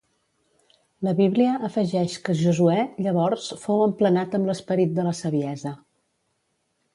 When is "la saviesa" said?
5.11-5.77